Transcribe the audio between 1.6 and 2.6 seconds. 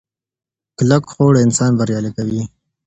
بریالی کوي.